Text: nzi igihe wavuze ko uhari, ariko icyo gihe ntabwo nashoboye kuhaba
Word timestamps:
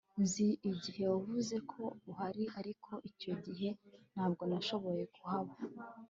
nzi 0.21 0.47
igihe 0.71 1.01
wavuze 1.13 1.55
ko 1.71 1.83
uhari, 2.09 2.43
ariko 2.59 2.91
icyo 3.09 3.33
gihe 3.45 3.69
ntabwo 4.13 4.43
nashoboye 4.51 5.03
kuhaba 5.15 5.53